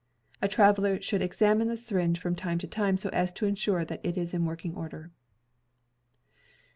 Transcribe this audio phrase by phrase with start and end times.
[0.41, 4.03] [A traveler should examine the syringe from time to time so as to ensure that
[4.03, 5.11] it is in working order.